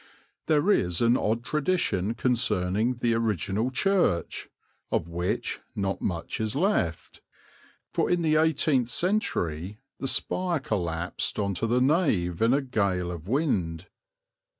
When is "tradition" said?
1.43-2.15